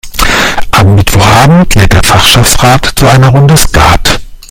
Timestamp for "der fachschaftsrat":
1.93-2.91